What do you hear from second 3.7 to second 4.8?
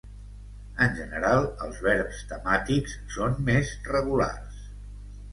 regulars.